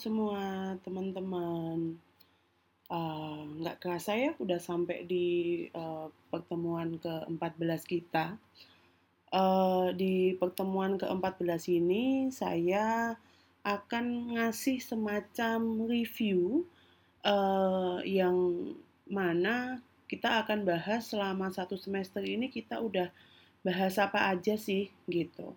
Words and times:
semua 0.00 0.74
teman-teman. 0.80 2.00
Uh, 2.90 3.46
nggak 3.62 3.78
kerasa 3.78 4.18
ya 4.18 4.32
udah 4.42 4.58
sampai 4.58 5.06
di 5.06 5.28
uh, 5.76 6.08
pertemuan 6.32 6.96
ke-14 6.98 7.82
kita. 7.84 8.40
Uh, 9.30 9.94
di 9.94 10.34
pertemuan 10.40 10.98
ke-14 10.98 11.78
ini 11.78 12.34
saya 12.34 13.14
akan 13.62 14.34
ngasih 14.34 14.82
semacam 14.82 15.86
review 15.86 16.66
uh, 17.22 18.02
yang 18.02 18.74
mana 19.06 19.78
kita 20.10 20.42
akan 20.42 20.66
bahas 20.66 21.14
selama 21.14 21.52
satu 21.54 21.78
semester 21.78 22.24
ini 22.26 22.50
kita 22.50 22.82
udah 22.82 23.12
bahas 23.62 24.00
apa 24.00 24.32
aja 24.32 24.58
sih 24.58 24.90
gitu. 25.06 25.54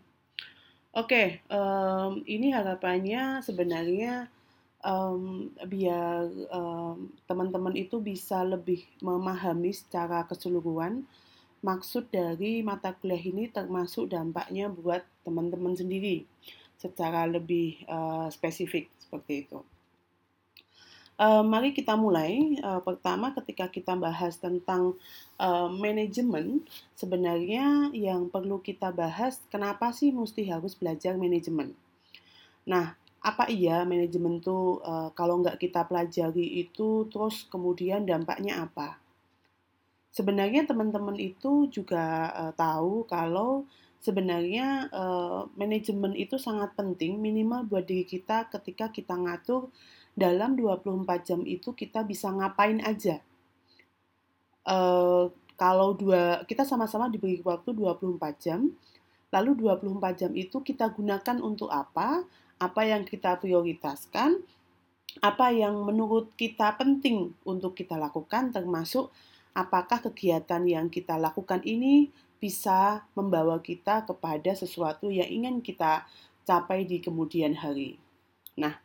Oke, 0.93 1.41
um, 1.49 2.21
ini 2.29 2.53
harapannya 2.53 3.41
sebenarnya 3.41 4.29
um, 4.85 5.49
biar 5.65 6.29
um, 6.53 7.09
teman-teman 7.25 7.73
itu 7.73 7.97
bisa 7.97 8.45
lebih 8.45 8.85
memahami 9.01 9.73
secara 9.73 10.21
keseluruhan 10.29 11.01
maksud 11.65 12.13
dari 12.13 12.61
mata 12.61 12.93
kuliah 12.93 13.25
ini 13.25 13.49
termasuk 13.49 14.13
dampaknya 14.13 14.69
buat 14.69 15.01
teman-teman 15.25 15.73
sendiri 15.73 16.29
secara 16.77 17.25
lebih 17.25 17.81
uh, 17.89 18.29
spesifik 18.29 18.93
seperti 19.01 19.49
itu. 19.49 19.65
Uh, 21.13 21.45
mari 21.45 21.77
kita 21.77 21.93
mulai. 21.93 22.57
Uh, 22.57 22.81
pertama, 22.81 23.29
ketika 23.37 23.69
kita 23.69 23.93
bahas 23.93 24.41
tentang 24.41 24.97
uh, 25.37 25.69
manajemen, 25.69 26.65
sebenarnya 26.97 27.93
yang 27.93 28.33
perlu 28.33 28.57
kita 28.65 28.89
bahas, 28.89 29.37
kenapa 29.53 29.93
sih 29.93 30.09
mesti 30.09 30.49
harus 30.49 30.73
belajar 30.73 31.13
manajemen? 31.13 31.77
Nah, 32.65 32.97
apa 33.23 33.47
iya 33.47 33.85
manajemen 33.85 34.41
itu 34.41 34.81
uh, 34.83 35.13
kalau 35.13 35.39
nggak 35.39 35.61
kita 35.61 35.85
pelajari 35.85 36.65
itu, 36.65 37.05
terus 37.07 37.45
kemudian 37.45 38.03
dampaknya 38.09 38.65
apa? 38.65 38.97
Sebenarnya 40.13 40.65
teman-teman 40.65 41.17
itu 41.17 41.69
juga 41.69 42.29
uh, 42.33 42.53
tahu 42.57 43.05
kalau 43.05 43.69
sebenarnya 44.03 44.91
uh, 44.91 45.47
manajemen 45.55 46.17
itu 46.17 46.35
sangat 46.35 46.75
penting, 46.75 47.21
minimal 47.21 47.63
buat 47.63 47.87
diri 47.87 48.03
kita 48.03 48.51
ketika 48.51 48.91
kita 48.91 49.15
ngatur 49.15 49.71
dalam 50.13 50.53
24 50.53 51.05
jam 51.25 51.41
itu 51.45 51.73
kita 51.73 52.05
bisa 52.05 52.29
ngapain 52.29 52.81
aja. 52.85 53.21
Uh, 54.63 55.33
kalau 55.57 55.93
dua 55.93 56.45
kita 56.47 56.63
sama-sama 56.65 57.09
diberi 57.09 57.41
waktu 57.45 57.73
24 57.73 58.19
jam, 58.41 58.73
lalu 59.33 59.51
24 59.69 60.19
jam 60.19 60.31
itu 60.33 60.61
kita 60.61 60.89
gunakan 60.93 61.37
untuk 61.41 61.69
apa? 61.69 62.25
Apa 62.61 62.81
yang 62.85 63.03
kita 63.03 63.41
prioritaskan? 63.41 64.39
Apa 65.21 65.53
yang 65.53 65.77
menurut 65.85 66.33
kita 66.33 66.73
penting 66.73 67.37
untuk 67.45 67.77
kita 67.77 67.97
lakukan 67.97 68.49
termasuk 68.49 69.13
apakah 69.53 70.01
kegiatan 70.01 70.65
yang 70.65 70.89
kita 70.89 71.21
lakukan 71.21 71.61
ini 71.61 72.09
bisa 72.41 73.05
membawa 73.13 73.61
kita 73.61 74.03
kepada 74.03 74.51
sesuatu 74.57 75.07
yang 75.13 75.29
ingin 75.29 75.61
kita 75.61 76.03
capai 76.43 76.83
di 76.83 76.99
kemudian 76.99 77.55
hari. 77.55 77.95
Nah, 78.59 78.75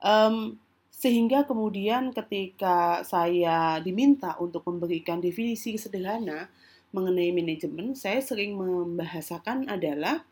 um, 0.00 0.56
sehingga 1.02 1.42
kemudian 1.42 2.14
ketika 2.14 3.02
saya 3.02 3.82
diminta 3.82 4.38
untuk 4.38 4.62
memberikan 4.70 5.18
definisi 5.18 5.74
sederhana 5.74 6.46
mengenai 6.94 7.34
manajemen, 7.34 7.98
saya 7.98 8.22
sering 8.22 8.54
membahasakan 8.54 9.66
adalah 9.66 10.22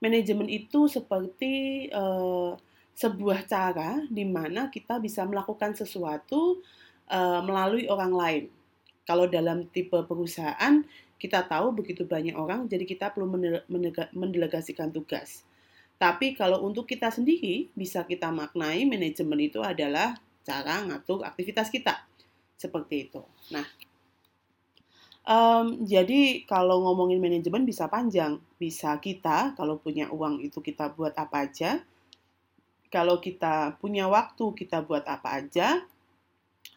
manajemen 0.00 0.48
itu 0.48 0.88
seperti 0.88 1.86
uh, 1.92 2.56
sebuah 2.96 3.44
cara 3.44 4.00
di 4.08 4.24
mana 4.24 4.72
kita 4.72 4.96
bisa 5.04 5.28
melakukan 5.28 5.76
sesuatu 5.76 6.64
uh, 7.12 7.44
melalui 7.44 7.92
orang 7.92 8.12
lain. 8.16 8.44
Kalau 9.04 9.28
dalam 9.28 9.68
tipe 9.68 10.00
perusahaan, 10.08 10.80
kita 11.20 11.44
tahu 11.44 11.76
begitu 11.76 12.08
banyak 12.08 12.32
orang, 12.32 12.72
jadi 12.72 12.88
kita 12.88 13.12
perlu 13.12 13.36
mendelegasikan 14.16 14.88
tugas. 14.96 15.45
Tapi 15.96 16.36
kalau 16.36 16.60
untuk 16.60 16.84
kita 16.84 17.08
sendiri, 17.08 17.72
bisa 17.72 18.04
kita 18.04 18.28
maknai 18.28 18.84
manajemen 18.84 19.40
itu 19.48 19.64
adalah 19.64 20.20
cara 20.44 20.84
ngatur 20.84 21.24
aktivitas 21.24 21.72
kita. 21.72 22.04
Seperti 22.60 23.08
itu. 23.08 23.24
Nah, 23.52 23.64
um, 25.24 25.88
jadi 25.88 26.44
kalau 26.44 26.84
ngomongin 26.84 27.20
manajemen 27.20 27.64
bisa 27.64 27.88
panjang. 27.88 28.36
Bisa 28.60 28.96
kita, 29.00 29.56
kalau 29.56 29.80
punya 29.80 30.12
uang 30.12 30.44
itu 30.44 30.60
kita 30.60 30.92
buat 30.92 31.16
apa 31.16 31.48
aja. 31.48 31.80
Kalau 32.92 33.18
kita 33.18 33.80
punya 33.80 34.06
waktu, 34.06 34.52
kita 34.52 34.84
buat 34.84 35.04
apa 35.08 35.40
aja. 35.40 35.80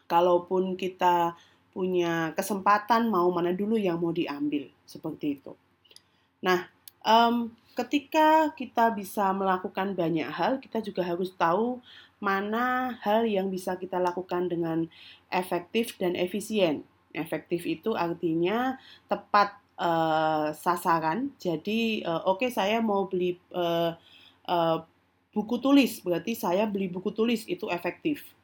Kalaupun 0.08 0.80
kita 0.80 1.36
punya 1.70 2.32
kesempatan, 2.34 3.06
mau 3.12 3.28
mana 3.30 3.52
dulu 3.52 3.76
yang 3.76 4.00
mau 4.00 4.10
diambil. 4.16 4.66
Seperti 4.88 5.38
itu. 5.38 5.52
Nah, 6.40 6.66
um, 7.04 7.52
ketika 7.74 8.50
kita 8.54 8.92
bisa 8.94 9.30
melakukan 9.32 9.94
banyak 9.94 10.28
hal, 10.28 10.58
kita 10.58 10.82
juga 10.82 11.06
harus 11.06 11.32
tahu 11.34 11.80
mana 12.20 12.96
hal 13.00 13.24
yang 13.24 13.48
bisa 13.48 13.80
kita 13.80 13.96
lakukan 13.96 14.52
dengan 14.52 14.86
efektif 15.32 15.96
dan 15.96 16.12
efisien. 16.14 16.84
Efektif 17.16 17.64
itu 17.64 17.96
artinya 17.96 18.76
tepat 19.08 19.56
uh, 19.80 20.52
sasaran. 20.52 21.32
Jadi, 21.40 22.04
uh, 22.04 22.22
oke 22.28 22.44
okay, 22.44 22.50
saya 22.52 22.78
mau 22.84 23.08
beli 23.08 23.40
uh, 23.56 23.96
uh, 24.46 24.78
buku 25.32 25.58
tulis, 25.58 26.04
berarti 26.04 26.36
saya 26.36 26.68
beli 26.68 26.92
buku 26.92 27.10
tulis 27.10 27.48
itu 27.48 27.66
efektif. 27.72 28.36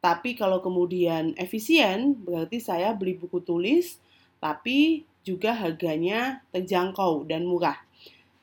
Tapi 0.00 0.32
kalau 0.36 0.64
kemudian 0.64 1.36
efisien, 1.36 2.16
berarti 2.24 2.60
saya 2.60 2.96
beli 2.96 3.16
buku 3.20 3.44
tulis, 3.44 4.00
tapi 4.40 5.04
juga 5.20 5.52
harganya 5.52 6.40
terjangkau 6.52 7.28
dan 7.28 7.44
murah. 7.44 7.76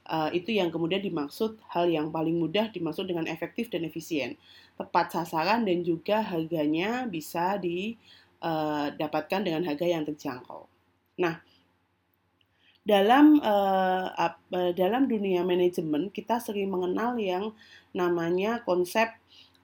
Uh, 0.07 0.31
itu 0.31 0.55
yang 0.55 0.71
kemudian 0.71 1.03
dimaksud 1.03 1.59
hal 1.67 1.91
yang 1.91 2.15
paling 2.15 2.39
mudah 2.39 2.71
dimaksud 2.71 3.11
dengan 3.11 3.27
efektif 3.27 3.67
dan 3.67 3.83
efisien. 3.83 4.39
Tepat 4.79 5.11
sasaran 5.11 5.67
dan 5.67 5.83
juga 5.83 6.23
harganya 6.23 7.03
bisa 7.03 7.59
didapatkan 7.59 9.39
eh, 9.41 9.45
dengan 9.45 9.67
harga 9.67 9.83
yang 9.83 10.07
terjangkau. 10.07 10.69
Nah, 11.19 11.43
dalam 12.87 13.43
uh, 13.43 14.07
dalam 14.71 15.11
dunia 15.11 15.43
manajemen 15.43 16.07
kita 16.07 16.39
sering 16.39 16.71
mengenal 16.71 17.19
yang 17.19 17.51
namanya 17.91 18.63
konsep 18.63 19.11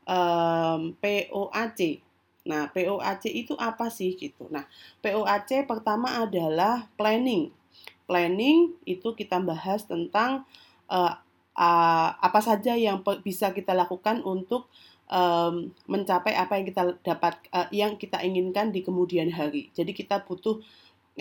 um, 0.04 0.92
POAC. 1.00 2.04
Nah, 2.44 2.68
POAC 2.76 3.32
itu 3.32 3.56
apa 3.56 3.88
sih 3.88 4.20
gitu? 4.20 4.52
Nah, 4.52 4.68
POAC 5.00 5.64
pertama 5.64 6.20
adalah 6.20 6.92
planning 7.00 7.63
planning 8.06 8.76
itu 8.84 9.16
kita 9.16 9.40
bahas 9.40 9.88
tentang 9.88 10.44
uh, 10.92 11.16
uh, 11.58 12.10
apa 12.18 12.40
saja 12.44 12.74
yang 12.76 13.02
bisa 13.24 13.54
kita 13.54 13.72
lakukan 13.78 14.22
untuk 14.26 14.68
um, 15.10 15.72
mencapai 15.86 16.34
apa 16.34 16.58
yang 16.60 16.66
kita 16.68 16.84
dapat 17.02 17.40
uh, 17.54 17.70
yang 17.70 17.96
kita 17.96 18.22
inginkan 18.22 18.74
di 18.74 18.82
kemudian 18.82 19.30
hari. 19.34 19.70
Jadi 19.74 19.94
kita 19.94 20.26
butuh 20.26 20.60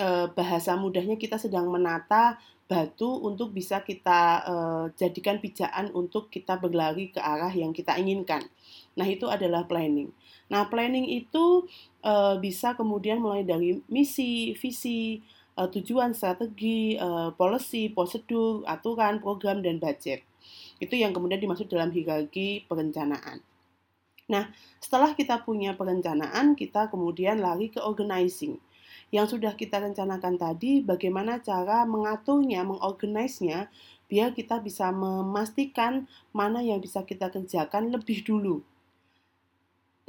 uh, 0.01 0.27
bahasa 0.33 0.77
mudahnya 0.79 1.21
kita 1.21 1.37
sedang 1.37 1.69
menata 1.69 2.41
batu 2.73 3.21
untuk 3.21 3.53
bisa 3.53 3.85
kita 3.85 4.21
uh, 4.49 4.85
jadikan 4.97 5.37
pijakan 5.37 5.93
untuk 5.93 6.33
kita 6.33 6.57
berlari 6.57 7.13
ke 7.13 7.21
arah 7.21 7.53
yang 7.53 7.77
kita 7.77 8.01
inginkan. 8.01 8.49
Nah, 8.97 9.05
itu 9.05 9.29
adalah 9.29 9.69
planning. 9.69 10.09
Nah, 10.49 10.73
planning 10.73 11.05
itu 11.05 11.69
uh, 12.01 12.41
bisa 12.41 12.73
kemudian 12.73 13.21
mulai 13.21 13.45
dari 13.45 13.85
misi, 13.93 14.57
visi, 14.57 15.21
uh, 15.57 15.69
tujuan, 15.69 16.17
strategi, 16.17 16.97
uh, 16.97 17.33
policy, 17.37 17.93
prosedur, 17.93 18.65
aturan, 18.65 19.21
program, 19.21 19.61
dan 19.61 19.77
budget. 19.77 20.25
Itu 20.83 20.99
yang 20.99 21.15
kemudian 21.15 21.39
dimaksud 21.39 21.71
dalam 21.71 21.93
hierarki 21.93 22.67
perencanaan. 22.67 23.45
Nah, 24.31 24.49
setelah 24.81 25.13
kita 25.13 25.45
punya 25.45 25.77
perencanaan, 25.77 26.57
kita 26.57 26.89
kemudian 26.89 27.43
lari 27.43 27.69
ke 27.69 27.83
organizing. 27.83 28.59
Yang 29.13 29.37
sudah 29.37 29.53
kita 29.53 29.77
rencanakan 29.77 30.41
tadi, 30.41 30.81
bagaimana 30.81 31.45
cara 31.45 31.85
mengaturnya, 31.85 32.65
mengorganisnya, 32.65 33.69
biar 34.09 34.33
kita 34.33 34.61
bisa 34.65 34.89
memastikan 34.89 36.09
mana 36.33 36.65
yang 36.65 36.81
bisa 36.81 37.05
kita 37.05 37.29
kerjakan 37.29 37.93
lebih 37.93 38.25
dulu. 38.25 38.65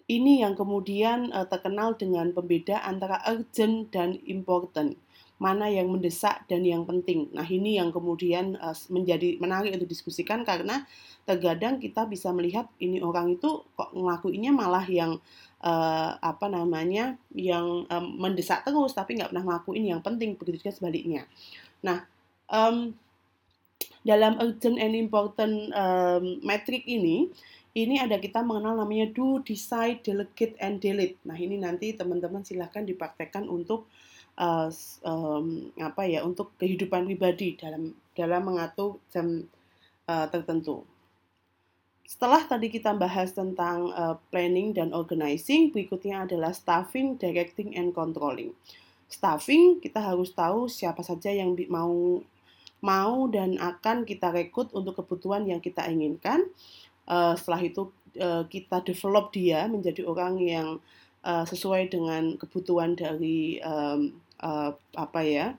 Ini 0.08 0.44
yang 0.44 0.56
kemudian 0.60 1.32
uh, 1.32 1.48
terkenal 1.48 1.96
dengan 1.96 2.36
pembeda 2.36 2.84
antara 2.84 3.24
urgent 3.24 3.88
dan 3.92 4.20
important 4.28 5.00
mana 5.44 5.68
yang 5.68 5.92
mendesak 5.92 6.48
dan 6.48 6.64
yang 6.64 6.88
penting. 6.88 7.28
Nah, 7.36 7.44
ini 7.44 7.76
yang 7.76 7.92
kemudian 7.92 8.56
uh, 8.64 8.72
menjadi 8.88 9.36
menarik 9.44 9.76
untuk 9.76 9.92
diskusikan 9.92 10.48
karena 10.48 10.88
terkadang 11.28 11.84
kita 11.84 12.08
bisa 12.08 12.32
melihat 12.32 12.72
ini 12.80 13.04
orang 13.04 13.36
itu 13.36 13.68
kok 13.76 13.92
ngelakuinnya 13.92 14.56
malah 14.56 14.88
yang 14.88 15.20
uh, 15.60 16.16
apa 16.24 16.48
namanya 16.48 17.20
yang 17.36 17.84
um, 17.92 18.06
mendesak 18.16 18.64
terus 18.64 18.96
tapi 18.96 19.20
nggak 19.20 19.36
pernah 19.36 19.44
ngelakuin 19.44 19.84
yang 19.84 20.00
penting 20.00 20.40
begitu 20.40 20.64
juga 20.64 20.72
sebaliknya. 20.72 21.28
Nah, 21.84 22.08
um, 22.48 22.96
dalam 24.08 24.40
urgent 24.40 24.80
and 24.80 24.96
important 24.96 25.72
um, 25.76 26.40
metric 26.40 26.88
ini 26.88 27.28
ini 27.74 27.98
ada 27.98 28.22
kita 28.22 28.46
mengenal 28.46 28.78
namanya 28.78 29.10
do, 29.10 29.42
decide, 29.42 30.06
delegate, 30.06 30.54
and 30.62 30.78
delete. 30.78 31.18
Nah 31.26 31.34
ini 31.34 31.58
nanti 31.58 31.98
teman-teman 31.98 32.46
silahkan 32.46 32.86
dipraktekkan 32.86 33.50
untuk 33.50 33.90
uh, 34.38 34.70
um, 35.06 35.70
apa 35.78 36.08
ya 36.08 36.26
untuk 36.26 36.54
kehidupan 36.58 37.06
pribadi 37.10 37.58
dalam 37.58 37.94
dalam 38.14 38.42
mengatur 38.46 39.02
jam 39.10 39.46
uh, 40.10 40.28
tertentu. 40.30 40.86
Setelah 42.04 42.46
tadi 42.46 42.70
kita 42.70 42.94
bahas 42.94 43.34
tentang 43.34 43.90
uh, 43.96 44.20
planning 44.30 44.76
dan 44.76 44.94
organizing, 44.94 45.74
berikutnya 45.74 46.30
adalah 46.30 46.54
staffing, 46.54 47.18
directing, 47.18 47.74
and 47.74 47.96
controlling. 47.96 48.54
Staffing 49.10 49.82
kita 49.82 50.04
harus 50.04 50.36
tahu 50.36 50.70
siapa 50.70 51.02
saja 51.02 51.32
yang 51.32 51.56
mau 51.72 52.22
mau 52.84 53.32
dan 53.32 53.56
akan 53.56 54.04
kita 54.04 54.30
rekrut 54.36 54.76
untuk 54.76 55.00
kebutuhan 55.00 55.48
yang 55.48 55.64
kita 55.64 55.88
inginkan 55.88 56.44
uh, 57.08 57.34
setelah 57.40 57.62
itu 57.64 57.82
uh, 58.20 58.44
kita 58.48 58.84
develop 58.84 59.32
dia 59.32 59.66
menjadi 59.72 60.04
orang 60.04 60.36
yang 60.44 60.68
uh, 61.24 61.48
sesuai 61.48 61.92
dengan 61.92 62.36
kebutuhan 62.36 62.96
dari 62.96 63.64
um, 63.64 64.12
uh, 64.44 64.76
apa 65.00 65.24
ya 65.24 65.56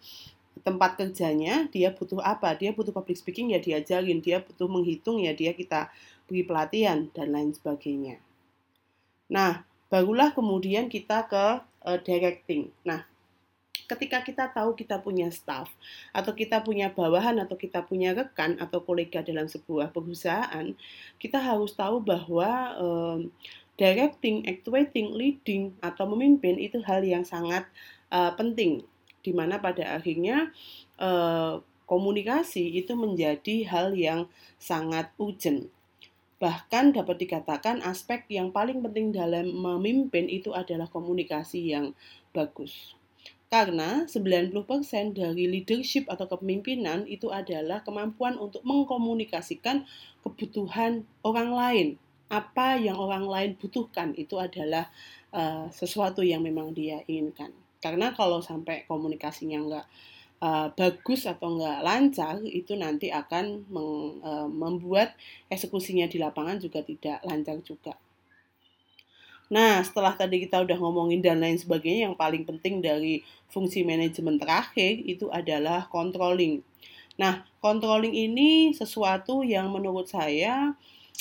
tempat 0.60 1.00
kerjanya 1.00 1.66
dia 1.72 1.90
butuh 1.90 2.20
apa? 2.20 2.52
Dia 2.54 2.70
butuh 2.76 2.92
public 2.92 3.18
speaking 3.18 3.56
ya 3.56 3.60
diajarin 3.60 4.20
dia 4.20 4.44
butuh 4.44 4.68
menghitung 4.68 5.18
ya 5.24 5.32
dia 5.32 5.56
kita 5.56 5.88
beri 6.28 6.44
pelatihan 6.44 7.08
dan 7.16 7.32
lain 7.32 7.50
sebagainya. 7.56 8.20
Nah 9.32 9.64
barulah 9.88 10.30
kemudian 10.36 10.92
kita 10.92 11.26
ke 11.26 11.44
uh, 11.84 11.98
directing. 12.04 12.70
Nah 12.84 13.04
ketika 13.84 14.24
kita 14.24 14.48
tahu 14.48 14.72
kita 14.72 14.96
punya 14.96 15.28
staff 15.28 15.68
atau 16.16 16.32
kita 16.32 16.64
punya 16.64 16.88
bawahan 16.88 17.36
atau 17.44 17.56
kita 17.58 17.84
punya 17.84 18.16
rekan 18.16 18.56
atau 18.56 18.80
kolega 18.80 19.20
dalam 19.20 19.44
sebuah 19.44 19.92
perusahaan, 19.92 20.72
kita 21.20 21.36
harus 21.36 21.76
tahu 21.76 22.00
bahwa 22.00 22.50
um, 22.80 23.20
directing, 23.76 24.46
actuating, 24.46 25.12
leading 25.12 25.74
atau 25.82 26.06
memimpin 26.08 26.56
itu 26.56 26.80
hal 26.86 27.02
yang 27.04 27.26
sangat 27.26 27.66
uh, 28.14 28.32
penting 28.38 28.86
di 29.24 29.32
mana 29.34 29.58
pada 29.58 29.98
akhirnya 29.98 30.54
uh, 31.02 31.58
komunikasi 31.90 32.78
itu 32.78 32.94
menjadi 32.94 33.66
hal 33.68 33.96
yang 33.96 34.30
sangat 34.60 35.10
urgent. 35.18 35.68
Bahkan 36.38 36.92
dapat 36.92 37.24
dikatakan 37.24 37.80
aspek 37.80 38.28
yang 38.28 38.52
paling 38.52 38.84
penting 38.84 39.16
dalam 39.16 39.48
memimpin 39.48 40.28
itu 40.28 40.52
adalah 40.52 40.84
komunikasi 40.92 41.72
yang 41.72 41.96
bagus. 42.36 42.92
Karena 43.48 44.02
90% 44.10 44.50
dari 45.14 45.46
leadership 45.46 46.10
atau 46.10 46.26
kepemimpinan 46.26 47.06
itu 47.06 47.30
adalah 47.30 47.86
kemampuan 47.86 48.34
untuk 48.34 48.60
mengkomunikasikan 48.66 49.86
kebutuhan 50.26 51.06
orang 51.22 51.50
lain. 51.54 51.88
Apa 52.26 52.82
yang 52.82 52.98
orang 52.98 53.30
lain 53.30 53.50
butuhkan 53.54 54.10
itu 54.18 54.42
adalah 54.42 54.90
uh, 55.30 55.70
sesuatu 55.70 56.26
yang 56.26 56.42
memang 56.42 56.74
dia 56.74 57.06
inginkan. 57.06 57.54
Karena 57.84 58.16
kalau 58.16 58.40
sampai 58.40 58.88
komunikasinya 58.88 59.60
nggak 59.60 59.86
uh, 60.40 60.68
bagus 60.72 61.28
atau 61.28 61.60
nggak 61.60 61.84
lancar, 61.84 62.40
itu 62.48 62.72
nanti 62.80 63.12
akan 63.12 63.68
meng, 63.68 64.24
uh, 64.24 64.48
membuat 64.48 65.12
eksekusinya 65.52 66.08
di 66.08 66.16
lapangan 66.16 66.56
juga 66.56 66.80
tidak 66.80 67.20
lancar 67.28 67.60
juga. 67.60 67.92
Nah, 69.52 69.84
setelah 69.84 70.16
tadi 70.16 70.40
kita 70.48 70.64
udah 70.64 70.80
ngomongin 70.80 71.20
dan 71.20 71.44
lain 71.44 71.60
sebagainya, 71.60 72.08
yang 72.08 72.16
paling 72.16 72.48
penting 72.48 72.80
dari 72.80 73.20
fungsi 73.52 73.84
manajemen 73.84 74.40
terakhir 74.40 75.04
itu 75.04 75.28
adalah 75.28 75.84
controlling. 75.92 76.64
Nah, 77.20 77.44
controlling 77.60 78.16
ini 78.16 78.72
sesuatu 78.72 79.44
yang 79.44 79.68
menurut 79.68 80.08
saya 80.08 80.72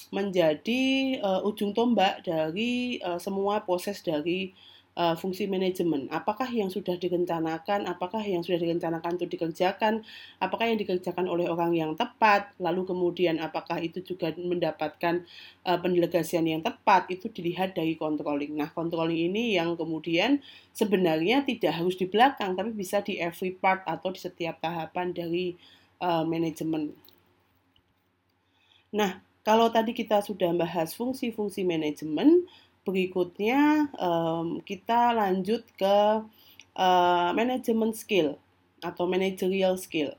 menjadi 0.09 1.17
uh, 1.19 1.45
ujung 1.45 1.75
tombak 1.75 2.23
dari 2.23 2.97
uh, 3.03 3.19
semua 3.19 3.61
proses 3.61 3.99
dari 4.01 4.53
uh, 4.93 5.15
fungsi 5.17 5.49
manajemen. 5.49 6.09
Apakah 6.13 6.45
yang 6.49 6.69
sudah 6.69 6.97
direncanakan, 6.97 7.89
apakah 7.89 8.21
yang 8.21 8.45
sudah 8.45 8.61
direncanakan 8.61 9.17
untuk 9.17 9.29
dikerjakan, 9.29 10.05
apakah 10.37 10.69
yang 10.69 10.79
dikerjakan 10.79 11.25
oleh 11.25 11.49
orang 11.49 11.73
yang 11.73 11.91
tepat, 11.97 12.53
lalu 12.61 12.85
kemudian 12.85 13.41
apakah 13.41 13.81
itu 13.81 14.05
juga 14.05 14.33
mendapatkan 14.37 15.25
uh, 15.65 15.79
pendelegasian 15.81 16.45
yang 16.45 16.61
tepat, 16.61 17.09
itu 17.09 17.29
dilihat 17.29 17.73
dari 17.73 17.97
controlling. 17.97 18.53
Nah, 18.53 18.69
controlling 18.69 19.33
ini 19.33 19.57
yang 19.57 19.73
kemudian 19.73 20.41
sebenarnya 20.73 21.45
tidak 21.45 21.77
harus 21.77 21.97
di 21.97 22.05
belakang, 22.05 22.53
tapi 22.53 22.73
bisa 22.73 23.01
di 23.01 23.17
every 23.17 23.53
part 23.53 23.81
atau 23.89 24.13
di 24.13 24.21
setiap 24.21 24.61
tahapan 24.61 25.13
dari 25.13 25.57
uh, 26.01 26.21
manajemen. 26.25 26.93
Nah, 28.93 29.25
kalau 29.43 29.67
tadi 29.73 29.91
kita 29.91 30.23
sudah 30.23 30.55
bahas 30.55 30.95
fungsi-fungsi 30.95 31.67
manajemen, 31.67 32.47
berikutnya 32.83 33.87
um, 33.95 34.59
kita 34.63 35.15
lanjut 35.15 35.63
ke 35.79 35.97
uh, 36.75 37.29
manajemen 37.31 37.95
skill 37.95 38.39
atau 38.83 39.07
managerial 39.07 39.79
skill. 39.79 40.13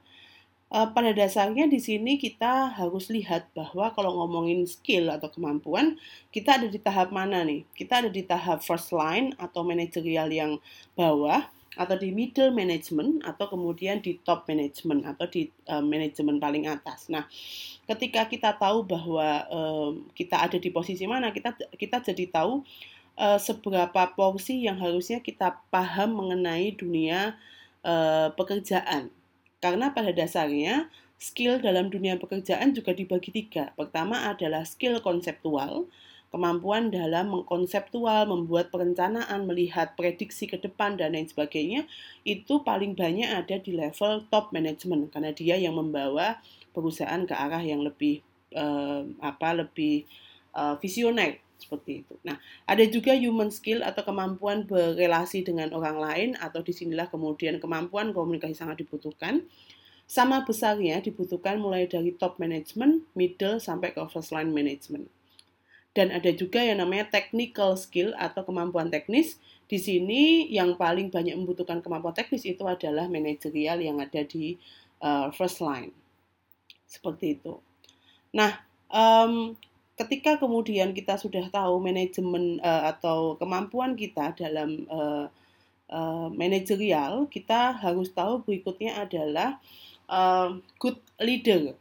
Uh, 0.75 0.90
pada 0.90 1.14
dasarnya 1.14 1.70
di 1.70 1.78
sini 1.78 2.19
kita 2.19 2.75
harus 2.75 3.06
lihat 3.06 3.46
bahwa 3.55 3.94
kalau 3.94 4.25
ngomongin 4.25 4.66
skill 4.66 5.12
atau 5.12 5.31
kemampuan, 5.31 5.94
kita 6.34 6.58
ada 6.58 6.66
di 6.66 6.82
tahap 6.82 7.14
mana 7.14 7.46
nih? 7.46 7.62
Kita 7.78 8.02
ada 8.02 8.11
di 8.11 8.26
tahap 8.26 8.64
first 8.64 8.90
line 8.90 9.37
atau 9.38 9.62
managerial 9.62 10.26
yang 10.34 10.58
bawah, 10.99 11.46
atau 11.75 11.99
di 11.99 12.15
middle 12.15 12.55
management 12.55 13.23
atau 13.26 13.50
kemudian 13.50 13.99
di 13.99 14.19
top 14.23 14.47
management 14.47 15.06
atau 15.06 15.26
di 15.26 15.50
uh, 15.67 15.82
manajemen 15.82 16.38
paling 16.38 16.71
atas. 16.71 17.11
Nah, 17.11 17.26
ketika 17.91 18.26
kita 18.31 18.55
tahu 18.55 18.87
bahwa 18.87 19.29
um, 19.50 20.06
kita 20.15 20.38
ada 20.38 20.56
di 20.59 20.71
posisi 20.71 21.05
mana, 21.05 21.35
kita 21.35 21.55
kita 21.75 22.03
jadi 22.03 22.31
tahu 22.31 22.62
uh, 23.19 23.38
seberapa 23.38 24.15
porsi 24.15 24.67
yang 24.67 24.79
harusnya 24.79 25.19
kita 25.19 25.59
paham 25.71 26.15
mengenai 26.15 26.75
dunia 26.75 27.35
uh, 27.82 28.31
pekerjaan. 28.35 29.11
Karena 29.59 29.91
pada 29.97 30.12
dasarnya 30.12 30.93
skill 31.17 31.62
dalam 31.62 31.88
dunia 31.88 32.21
pekerjaan 32.21 32.76
juga 32.76 32.93
dibagi 32.93 33.32
tiga. 33.32 33.73
Pertama 33.79 34.29
adalah 34.29 34.67
skill 34.69 35.00
konseptual, 35.00 35.88
kemampuan 36.35 36.91
dalam 36.91 37.31
mengkonseptual, 37.31 38.27
membuat 38.27 38.75
perencanaan, 38.75 39.47
melihat 39.47 39.95
prediksi 39.95 40.51
ke 40.51 40.59
depan 40.59 40.99
dan 40.99 41.15
lain 41.15 41.31
sebagainya 41.31 41.87
itu 42.27 42.67
paling 42.67 42.99
banyak 42.99 43.31
ada 43.31 43.63
di 43.63 43.71
level 43.71 44.27
top 44.27 44.51
management 44.51 45.15
karena 45.15 45.31
dia 45.31 45.55
yang 45.55 45.79
membawa 45.79 46.43
perusahaan 46.75 47.23
ke 47.23 47.31
arah 47.39 47.63
yang 47.63 47.87
lebih 47.87 48.19
uh, 48.51 49.07
apa 49.23 49.63
lebih 49.63 50.11
uh, 50.59 50.75
visioner 50.83 51.39
seperti 51.55 52.03
itu. 52.03 52.19
Nah, 52.27 52.35
ada 52.67 52.83
juga 52.83 53.14
human 53.14 53.55
skill 53.55 53.87
atau 53.87 54.03
kemampuan 54.03 54.67
berrelasi 54.67 55.47
dengan 55.47 55.71
orang 55.71 56.03
lain 56.03 56.31
atau 56.43 56.67
di 56.67 56.75
sinilah 56.75 57.07
kemudian 57.14 57.62
kemampuan 57.62 58.11
komunikasi 58.11 58.59
sangat 58.59 58.83
dibutuhkan. 58.83 59.47
Sama 60.11 60.43
besarnya 60.43 60.99
dibutuhkan 60.99 61.62
mulai 61.62 61.87
dari 61.87 62.11
top 62.11 62.43
management, 62.43 63.07
middle 63.14 63.62
sampai 63.62 63.95
ke 63.95 64.03
first 64.11 64.35
line 64.35 64.50
management 64.50 65.13
dan 65.95 66.11
ada 66.11 66.35
juga 66.35 66.59
yang 66.59 66.83
namanya 66.83 67.07
technical 67.07 67.79
skill 67.79 68.11
atau 68.19 68.43
kemampuan 68.43 68.91
teknis. 68.91 69.39
Di 69.65 69.79
sini 69.79 70.51
yang 70.51 70.75
paling 70.75 71.09
banyak 71.09 71.39
membutuhkan 71.39 71.81
kemampuan 71.81 72.13
teknis 72.13 72.43
itu 72.45 72.67
adalah 72.67 73.07
manajerial 73.07 73.81
yang 73.81 74.03
ada 74.03 74.27
di 74.27 74.59
uh, 75.01 75.31
first 75.31 75.63
line. 75.63 75.95
Seperti 76.85 77.39
itu. 77.39 77.63
Nah, 78.35 78.59
um, 78.91 79.55
ketika 79.95 80.37
kemudian 80.43 80.91
kita 80.93 81.15
sudah 81.15 81.47
tahu 81.49 81.79
manajemen 81.79 82.59
uh, 82.59 82.91
atau 82.91 83.39
kemampuan 83.39 83.95
kita 83.95 84.35
dalam 84.35 84.85
uh, 84.91 85.31
uh, 85.89 86.29
manajerial, 86.35 87.31
kita 87.31 87.79
harus 87.79 88.11
tahu 88.11 88.43
berikutnya 88.43 88.99
adalah 88.99 89.63
uh, 90.11 90.59
good 90.83 90.99
leader 91.23 91.79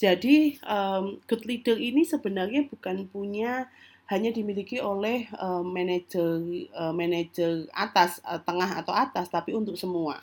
jadi 0.00 0.58
um, 0.66 1.20
good 1.28 1.44
leader 1.46 1.76
ini 1.78 2.02
sebenarnya 2.02 2.66
bukan 2.66 3.06
punya 3.10 3.70
hanya 4.10 4.28
dimiliki 4.28 4.82
oleh 4.82 5.24
uh, 5.40 5.64
manajer 5.64 6.42
uh, 6.76 6.92
manajer 6.92 7.70
atas 7.72 8.20
uh, 8.26 8.40
tengah 8.42 8.82
atau 8.84 8.92
atas 8.92 9.32
tapi 9.32 9.56
untuk 9.56 9.78
semua. 9.78 10.20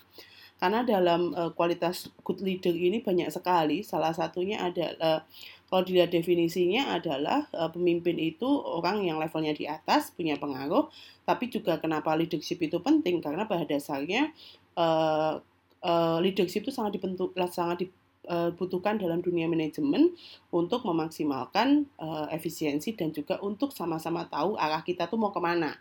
Karena 0.60 0.84
dalam 0.84 1.32
uh, 1.32 1.56
kualitas 1.56 2.12
good 2.22 2.44
leader 2.44 2.76
ini 2.76 3.00
banyak 3.00 3.32
sekali. 3.32 3.80
Salah 3.82 4.12
satunya 4.12 4.60
adalah 4.60 5.24
kalau 5.72 5.86
dilihat 5.86 6.12
definisinya 6.12 6.98
adalah 6.98 7.46
uh, 7.56 7.70
pemimpin 7.70 8.20
itu 8.20 8.46
orang 8.46 9.06
yang 9.06 9.22
levelnya 9.22 9.56
di 9.56 9.70
atas 9.70 10.12
punya 10.12 10.36
pengaruh, 10.36 10.90
tapi 11.24 11.48
juga 11.48 11.78
kenapa 11.78 12.18
leadership 12.18 12.60
itu 12.60 12.82
penting 12.82 13.22
karena 13.22 13.46
pada 13.46 13.64
dasarnya 13.64 14.34
uh, 14.76 15.38
uh, 15.86 16.18
leadership 16.20 16.66
itu 16.66 16.74
sangat 16.74 17.00
dibentuk 17.00 17.38
sangat 17.54 17.88
dibutuhkan 18.30 19.02
dalam 19.02 19.26
dunia 19.26 19.50
manajemen 19.50 20.14
untuk 20.54 20.86
memaksimalkan 20.86 21.90
uh, 21.98 22.30
efisiensi 22.30 22.94
dan 22.94 23.10
juga 23.10 23.42
untuk 23.42 23.74
sama-sama 23.74 24.30
tahu 24.30 24.54
arah 24.56 24.86
kita 24.86 25.10
tuh 25.10 25.18
mau 25.18 25.34
ke 25.34 25.42
mana. 25.42 25.74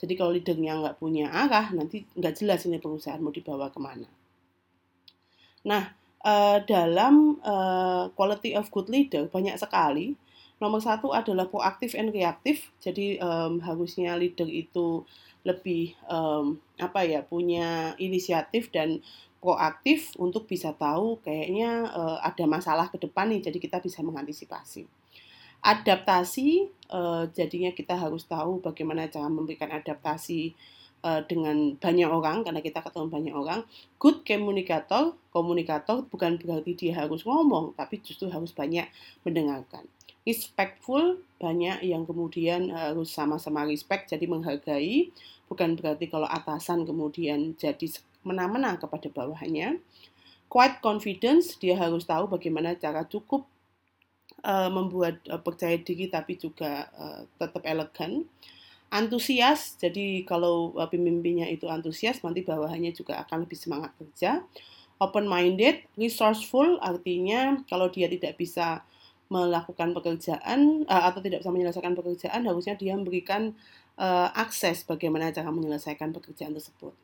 Jadi 0.00 0.16
kalau 0.16 0.32
leadernya 0.32 0.80
nggak 0.80 0.96
punya 0.96 1.28
arah, 1.28 1.68
nanti 1.76 2.08
nggak 2.16 2.40
jelas 2.40 2.64
ini 2.64 2.80
perusahaan 2.80 3.20
mau 3.20 3.30
dibawa 3.30 3.68
ke 3.68 3.76
mana. 3.76 4.08
Nah, 5.68 5.92
uh, 6.24 6.58
dalam 6.64 7.36
uh, 7.44 8.08
quality 8.16 8.56
of 8.56 8.72
good 8.72 8.88
leader 8.88 9.28
banyak 9.28 9.60
sekali 9.60 10.16
Nomor 10.60 10.84
satu 10.84 11.16
adalah 11.16 11.48
proaktif 11.48 11.96
and 11.96 12.12
reaktif. 12.12 12.68
Jadi 12.84 13.16
um, 13.16 13.64
harusnya 13.64 14.12
leader 14.20 14.44
itu 14.44 15.08
lebih 15.40 15.96
um, 16.04 16.60
apa 16.76 17.00
ya 17.08 17.24
punya 17.24 17.96
inisiatif 17.96 18.68
dan 18.68 19.00
proaktif 19.40 20.12
untuk 20.20 20.44
bisa 20.44 20.76
tahu 20.76 21.18
kayaknya 21.24 21.88
uh, 21.90 22.20
ada 22.20 22.44
masalah 22.44 22.92
ke 22.92 23.00
depan 23.00 23.32
nih, 23.32 23.40
jadi 23.48 23.58
kita 23.58 23.80
bisa 23.80 24.04
mengantisipasi. 24.04 24.84
Adaptasi, 25.60 26.68
uh, 26.92 27.24
jadinya 27.32 27.72
kita 27.72 27.96
harus 27.96 28.24
tahu 28.28 28.60
bagaimana 28.60 29.08
cara 29.08 29.28
memberikan 29.28 29.72
adaptasi 29.72 30.56
uh, 31.04 31.24
dengan 31.24 31.76
banyak 31.76 32.08
orang 32.08 32.44
karena 32.44 32.60
kita 32.60 32.84
ketemu 32.84 33.06
banyak 33.08 33.34
orang. 33.36 33.60
Good 33.96 34.24
communicator, 34.24 35.16
komunikator 35.32 36.04
bukan 36.08 36.36
berarti 36.40 36.76
dia 36.76 37.04
harus 37.04 37.24
ngomong, 37.24 37.76
tapi 37.76 38.00
justru 38.04 38.28
harus 38.28 38.52
banyak 38.52 38.88
mendengarkan. 39.24 39.88
Respectful, 40.24 41.20
banyak 41.40 41.80
yang 41.80 42.04
kemudian 42.04 42.68
harus 42.72 43.08
sama-sama 43.08 43.64
respect, 43.64 44.12
jadi 44.12 44.28
menghargai. 44.28 45.08
Bukan 45.48 45.80
berarti 45.80 46.06
kalau 46.12 46.28
atasan 46.28 46.84
kemudian 46.84 47.56
jadi 47.56 47.88
mena-mena 48.26 48.76
kepada 48.76 49.08
bawahannya. 49.08 49.80
Quite 50.50 50.82
confidence, 50.82 51.54
dia 51.56 51.78
harus 51.78 52.02
tahu 52.02 52.26
bagaimana 52.26 52.74
cara 52.74 53.06
cukup 53.06 53.46
uh, 54.42 54.70
membuat 54.72 55.22
uh, 55.30 55.38
percaya 55.38 55.78
diri 55.78 56.10
tapi 56.10 56.34
juga 56.34 56.90
uh, 56.96 57.22
tetap 57.38 57.62
elegan. 57.62 58.26
Antusias, 58.90 59.78
jadi 59.78 60.26
kalau 60.26 60.74
uh, 60.74 60.90
pemimpinnya 60.90 61.46
itu 61.46 61.70
antusias, 61.70 62.18
nanti 62.26 62.42
bawahannya 62.42 62.90
juga 62.90 63.22
akan 63.22 63.46
lebih 63.46 63.58
semangat 63.58 63.94
kerja. 63.94 64.42
Open-minded, 64.98 65.86
resourceful, 65.96 66.76
artinya 66.82 67.62
kalau 67.70 67.88
dia 67.88 68.10
tidak 68.10 68.36
bisa 68.36 68.84
melakukan 69.30 69.94
pekerjaan 69.94 70.82
atau 70.90 71.22
tidak 71.22 71.40
bisa 71.40 71.54
menyelesaikan 71.54 71.94
pekerjaan, 71.94 72.42
harusnya 72.44 72.74
dia 72.74 72.98
memberikan 72.98 73.54
uh, 73.98 74.28
akses 74.36 74.86
bagaimana 74.86 75.34
cara 75.34 75.50
menyelesaikan 75.50 76.14
pekerjaan 76.14 76.54
tersebut. 76.54 76.94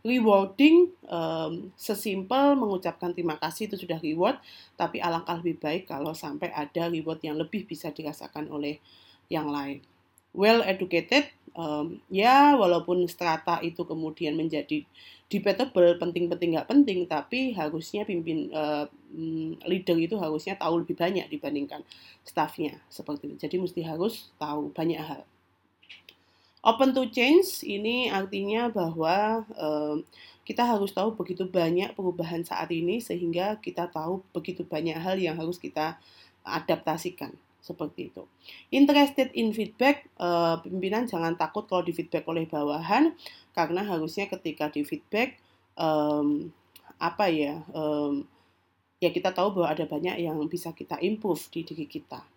Rewarding, 0.00 0.88
um, 1.10 1.70
sesimpel 1.76 2.56
mengucapkan 2.56 3.12
terima 3.12 3.36
kasih 3.36 3.68
itu 3.68 3.76
sudah 3.76 4.00
reward, 4.00 4.40
tapi 4.74 5.02
alangkah 5.02 5.36
lebih 5.38 5.60
baik 5.60 5.90
kalau 5.90 6.16
sampai 6.16 6.48
ada 6.54 6.88
reward 6.88 7.20
yang 7.20 7.36
lebih 7.36 7.68
bisa 7.68 7.92
dirasakan 7.92 8.48
oleh 8.48 8.80
yang 9.28 9.50
lain. 9.50 9.84
Well 10.36 10.60
educated, 10.64 11.32
um, 11.56 12.00
ya 12.12 12.56
walaupun 12.56 13.08
strata 13.08 13.60
itu 13.64 13.84
kemudian 13.88 14.36
menjadi 14.36 14.84
debatable, 15.26 15.96
penting-penting 15.98 16.54
nggak 16.54 16.68
penting, 16.70 17.08
tapi 17.08 17.56
harusnya 17.56 18.06
pimpin 18.06 18.52
uh, 18.52 18.86
leader 19.64 19.96
itu 19.98 20.14
harusnya 20.20 20.54
tahu 20.54 20.84
lebih 20.84 20.94
banyak 20.94 21.26
dibandingkan 21.32 21.82
staffnya 22.22 22.78
seperti 22.92 23.32
itu. 23.32 23.36
Jadi 23.48 23.56
mesti 23.58 23.80
harus 23.82 24.30
tahu 24.38 24.70
banyak 24.70 25.00
hal. 25.00 25.24
Open 26.66 26.90
to 26.90 27.06
change 27.14 27.62
ini 27.62 28.10
artinya 28.10 28.66
bahwa 28.66 29.46
um, 29.54 30.02
kita 30.42 30.66
harus 30.66 30.90
tahu 30.90 31.14
begitu 31.14 31.46
banyak 31.46 31.94
perubahan 31.94 32.42
saat 32.42 32.74
ini 32.74 32.98
sehingga 32.98 33.62
kita 33.62 33.86
tahu 33.86 34.26
begitu 34.34 34.66
banyak 34.66 34.98
hal 34.98 35.14
yang 35.14 35.38
harus 35.38 35.62
kita 35.62 35.94
adaptasikan 36.42 37.34
seperti 37.62 38.14
itu. 38.14 38.22
Interested 38.70 39.34
in 39.34 39.50
feedback, 39.50 40.06
pimpinan 40.62 41.10
jangan 41.10 41.34
takut 41.34 41.66
kalau 41.66 41.82
di 41.82 41.90
feedback 41.90 42.22
oleh 42.30 42.46
bawahan 42.46 43.14
karena 43.54 43.82
harusnya 43.82 44.30
ketika 44.30 44.70
di 44.70 44.86
feedback 44.86 45.38
um, 45.74 46.54
apa 47.02 47.26
ya 47.26 47.66
um, 47.74 48.22
ya 49.02 49.10
kita 49.10 49.34
tahu 49.34 49.58
bahwa 49.58 49.74
ada 49.74 49.84
banyak 49.84 50.18
yang 50.22 50.38
bisa 50.46 50.70
kita 50.70 50.98
improve 51.02 51.42
di 51.50 51.66
diri 51.66 51.90
kita. 51.90 52.35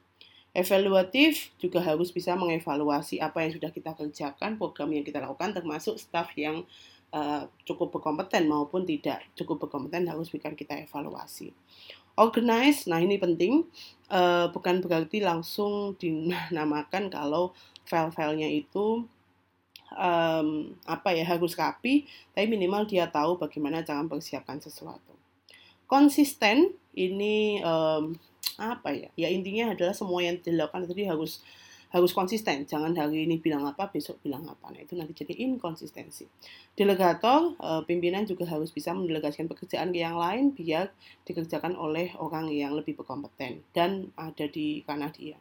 Evaluatif 0.50 1.54
juga 1.62 1.78
harus 1.78 2.10
bisa 2.10 2.34
mengevaluasi 2.34 3.22
apa 3.22 3.46
yang 3.46 3.54
sudah 3.54 3.70
kita 3.70 3.94
kerjakan, 3.94 4.58
program 4.58 4.90
yang 4.90 5.06
kita 5.06 5.22
lakukan, 5.22 5.54
termasuk 5.54 6.02
staff 6.02 6.34
yang 6.34 6.66
uh, 7.14 7.46
cukup 7.70 7.94
berkompeten 7.94 8.50
maupun 8.50 8.82
tidak 8.86 9.22
cukup 9.38 9.70
berkompeten 9.70 10.10
harus 10.10 10.30
bisa 10.34 10.50
kita 10.54 10.74
evaluasi. 10.82 11.54
Organize, 12.18 12.90
nah 12.90 13.00
ini 13.00 13.16
penting, 13.16 13.64
uh, 14.12 14.52
bukan 14.52 14.84
berarti 14.84 15.24
langsung 15.24 15.96
dinamakan 15.96 17.08
kalau 17.08 17.56
file-filenya 17.88 18.50
itu 18.50 19.08
um, 19.96 20.50
apa 20.84 21.10
ya 21.16 21.24
harus 21.24 21.56
rapi, 21.56 22.10
tapi 22.36 22.46
minimal 22.50 22.84
dia 22.90 23.08
tahu 23.08 23.40
bagaimana 23.40 23.86
cara 23.86 24.04
mempersiapkan 24.04 24.60
sesuatu. 24.60 25.16
Konsisten 25.90 26.76
ini 26.94 27.64
um, 27.64 28.14
apa 28.58 28.90
ya? 28.96 29.10
Ya 29.14 29.28
intinya 29.30 29.76
adalah 29.76 29.94
semua 29.94 30.24
yang 30.24 30.42
dilakukan 30.42 30.90
tadi 30.90 31.06
harus 31.06 31.44
harus 31.90 32.14
konsisten. 32.14 32.66
Jangan 32.70 32.94
hari 32.98 33.26
ini 33.26 33.42
bilang 33.42 33.66
apa 33.66 33.90
besok 33.90 34.22
bilang 34.22 34.46
apa. 34.46 34.70
Nah 34.74 34.82
itu 34.82 34.94
nanti 34.98 35.14
jadi 35.14 35.38
inkonsistensi. 35.46 36.26
Delegator 36.74 37.60
eh, 37.60 37.82
pimpinan 37.86 38.26
juga 38.26 38.50
harus 38.50 38.74
bisa 38.74 38.96
mendelegasikan 38.96 39.50
pekerjaan 39.50 39.94
ke 39.94 40.02
yang 40.02 40.18
lain 40.18 40.56
biar 40.56 40.94
dikerjakan 41.26 41.78
oleh 41.78 42.14
orang 42.18 42.50
yang 42.50 42.74
lebih 42.78 42.98
berkompeten 42.98 43.62
dan 43.74 44.10
ada 44.18 44.46
di 44.50 44.82
karena 44.86 45.10
dia 45.14 45.38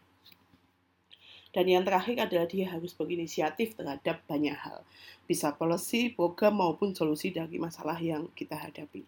dan 1.59 1.65
yang 1.65 1.85
terakhir 1.85 2.29
adalah 2.29 2.47
dia 2.47 2.69
harus 2.69 2.93
berinisiatif 2.93 3.73
terhadap 3.73 4.21
banyak 4.29 4.53
hal. 4.53 4.85
Bisa 5.25 5.57
policy 5.57 6.13
program 6.13 6.61
maupun 6.61 6.93
solusi 6.93 7.33
dari 7.33 7.57
masalah 7.57 7.97
yang 7.97 8.29
kita 8.37 8.57
hadapi. 8.57 9.05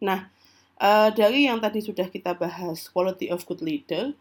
Nah 0.00 0.28
Uh, 0.76 1.08
dari 1.16 1.48
yang 1.48 1.56
tadi 1.56 1.80
sudah 1.80 2.12
kita 2.12 2.36
bahas 2.36 2.92
quality 2.92 3.32
of 3.32 3.40
good 3.48 3.64
leader, 3.64 4.12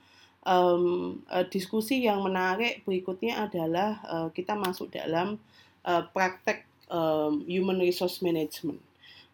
um, 0.48 1.20
uh, 1.28 1.44
diskusi 1.44 2.08
yang 2.08 2.24
menarik 2.24 2.86
berikutnya 2.88 3.44
adalah 3.44 4.00
uh, 4.08 4.28
kita 4.32 4.56
masuk 4.56 4.94
dalam 4.94 5.36
uh, 5.84 6.04
praktek 6.16 6.64
um, 6.88 7.44
human 7.44 7.82
resource 7.82 8.24
management. 8.24 8.80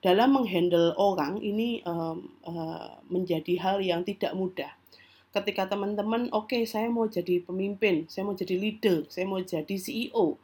Dalam 0.01 0.33
menghandle 0.33 0.97
orang 0.97 1.37
ini 1.45 1.85
um, 1.85 2.33
uh, 2.41 2.97
menjadi 3.05 3.53
hal 3.61 3.77
yang 3.85 4.01
tidak 4.01 4.33
mudah. 4.33 4.73
Ketika 5.29 5.69
teman-teman, 5.69 6.27
oke 6.33 6.51
okay, 6.51 6.65
saya 6.65 6.89
mau 6.89 7.05
jadi 7.05 7.39
pemimpin, 7.45 8.09
saya 8.09 8.25
mau 8.25 8.33
jadi 8.33 8.57
leader, 8.57 9.05
saya 9.07 9.29
mau 9.29 9.39
jadi 9.39 9.75
CEO, 9.77 10.41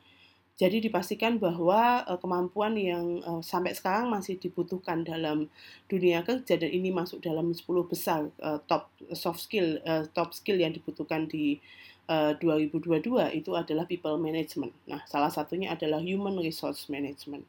jadi 0.57 0.81
dipastikan 0.81 1.37
bahwa 1.37 2.01
uh, 2.09 2.17
kemampuan 2.17 2.73
yang 2.73 3.21
uh, 3.21 3.45
sampai 3.45 3.77
sekarang 3.77 4.09
masih 4.09 4.41
dibutuhkan 4.41 5.05
dalam 5.05 5.53
dunia 5.85 6.25
kerja 6.25 6.57
dan 6.57 6.73
ini 6.73 6.89
masuk 6.89 7.21
dalam 7.21 7.53
10 7.53 7.61
besar 7.85 8.25
uh, 8.41 8.57
top 8.65 8.89
soft 9.13 9.45
skill 9.45 9.77
uh, 9.85 10.09
top 10.17 10.33
skill 10.33 10.57
yang 10.57 10.73
dibutuhkan 10.73 11.29
di 11.29 11.61
uh, 12.09 12.33
2022 12.41 13.05
itu 13.37 13.51
adalah 13.53 13.85
people 13.85 14.17
management. 14.17 14.73
Nah, 14.89 15.05
salah 15.05 15.29
satunya 15.29 15.77
adalah 15.77 16.01
human 16.01 16.41
resource 16.41 16.89
management. 16.89 17.45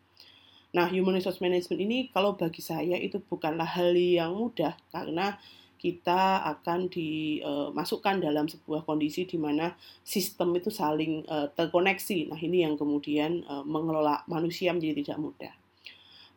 Nah, 0.77 0.85
human 0.93 1.17
resource 1.17 1.41
management 1.41 1.81
ini 1.81 1.99
kalau 2.12 2.37
bagi 2.37 2.61
saya 2.61 3.00
itu 3.00 3.25
bukanlah 3.25 3.65
hal 3.65 3.97
yang 3.97 4.37
mudah 4.37 4.77
karena 4.93 5.41
kita 5.79 6.43
akan 6.59 6.91
dimasukkan 6.91 8.19
dalam 8.21 8.51
sebuah 8.51 8.83
kondisi 8.83 9.25
di 9.25 9.39
mana 9.39 9.73
sistem 10.03 10.53
itu 10.59 10.69
saling 10.75 11.23
terkoneksi. 11.55 12.35
Nah, 12.35 12.41
ini 12.43 12.67
yang 12.67 12.75
kemudian 12.75 13.47
mengelola 13.65 14.27
manusia 14.27 14.75
menjadi 14.75 15.01
tidak 15.01 15.19
mudah. 15.23 15.55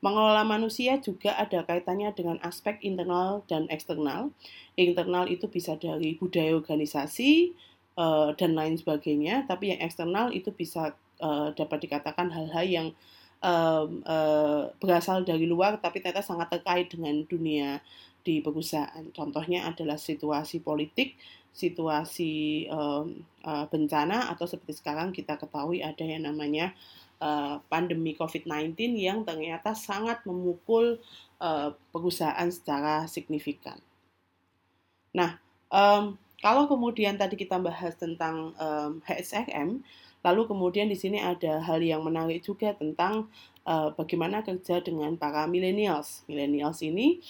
Mengelola 0.02 0.42
manusia 0.42 0.98
juga 0.98 1.38
ada 1.38 1.62
kaitannya 1.62 2.10
dengan 2.14 2.38
aspek 2.42 2.82
internal 2.82 3.46
dan 3.46 3.70
eksternal. 3.70 4.34
Internal 4.74 5.30
itu 5.30 5.46
bisa 5.46 5.78
dari 5.78 6.18
budaya 6.18 6.58
organisasi 6.58 7.54
dan 8.38 8.58
lain 8.58 8.82
sebagainya, 8.82 9.46
tapi 9.46 9.74
yang 9.74 9.82
eksternal 9.86 10.34
itu 10.34 10.50
bisa 10.50 10.98
dapat 11.54 11.86
dikatakan 11.86 12.34
hal-hal 12.34 12.66
yang 12.66 12.88
berasal 14.78 15.26
dari 15.26 15.50
luar 15.50 15.82
tapi 15.82 15.98
ternyata 15.98 16.22
sangat 16.22 16.54
terkait 16.54 16.94
dengan 16.94 17.26
dunia 17.26 17.82
di 18.22 18.40
perusahaan. 18.40 19.06
Contohnya 19.12 19.66
adalah 19.66 19.98
situasi 19.98 20.62
politik, 20.62 21.18
situasi 21.52 22.66
um, 22.70 23.26
uh, 23.44 23.66
bencana, 23.68 24.32
atau 24.32 24.46
seperti 24.46 24.80
sekarang 24.80 25.12
kita 25.12 25.36
ketahui 25.42 25.82
ada 25.82 26.06
yang 26.06 26.30
namanya 26.30 26.72
uh, 27.20 27.60
pandemi 27.68 28.14
COVID-19 28.16 28.78
yang 28.98 29.26
ternyata 29.26 29.74
sangat 29.74 30.22
memukul 30.24 31.02
uh, 31.42 31.74
perusahaan 31.92 32.50
secara 32.50 33.10
signifikan. 33.10 33.78
Nah, 35.12 35.42
um, 35.68 36.16
kalau 36.40 36.66
kemudian 36.66 37.20
tadi 37.20 37.36
kita 37.38 37.60
bahas 37.60 37.98
tentang 38.00 38.56
um, 38.58 39.04
HSRM, 39.06 39.84
lalu 40.22 40.50
kemudian 40.50 40.88
di 40.90 40.98
sini 40.98 41.22
ada 41.22 41.62
hal 41.62 41.82
yang 41.82 42.06
menarik 42.06 42.42
juga 42.46 42.74
tentang 42.78 43.30
uh, 43.66 43.94
bagaimana 43.94 44.46
kerja 44.46 44.82
dengan 44.82 45.18
para 45.18 45.46
millennials. 45.46 46.26
Millennials 46.30 46.82
ini 46.86 47.22